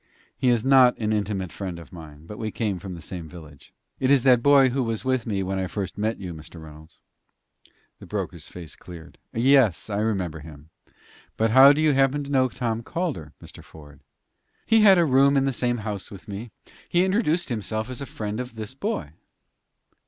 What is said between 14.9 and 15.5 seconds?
a room at